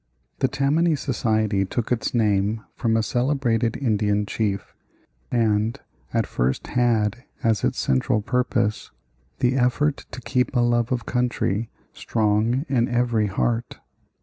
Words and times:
The 0.39 0.47
Tammany 0.47 0.95
Society 0.95 1.63
took 1.63 1.91
its 1.91 2.11
name 2.15 2.63
from 2.73 2.97
a 2.97 3.03
celebrated 3.03 3.77
Indian 3.77 4.25
chief, 4.25 4.73
and 5.29 5.79
at 6.11 6.25
first 6.25 6.65
had 6.65 7.23
as 7.43 7.63
its 7.63 7.77
central 7.79 8.23
purpose 8.23 8.89
the 9.41 9.55
effort 9.55 10.07
to 10.09 10.19
keep 10.19 10.55
a 10.55 10.59
love 10.59 10.91
of 10.91 11.05
country 11.05 11.69
strong 11.93 12.65
in 12.67 12.87
every 12.87 13.27
heart. 13.27 13.77